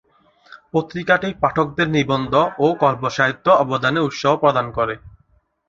[0.73, 2.33] পত্রিকাটি পাঠকদের নিবন্ধ
[2.59, 4.95] ও কল্পসাহিত্য-অবদানে উৎসাহ প্রদান করে।